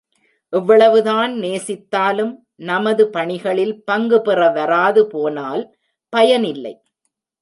எவ்வளவுதான் 0.53 1.31
நேசித்தாலும், 1.33 2.31
நமது 2.63 3.09
பணிகளில் 3.09 3.83
பங்குபெற 3.83 4.49
வராது 4.49 5.03
போனால் 5.07 5.63
பயனில்லை. 6.13 6.73